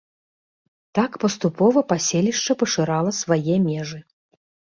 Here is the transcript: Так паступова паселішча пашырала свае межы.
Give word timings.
Так 0.99 1.11
паступова 1.23 1.83
паселішча 1.93 2.57
пашырала 2.63 3.11
свае 3.21 3.55
межы. 3.69 3.99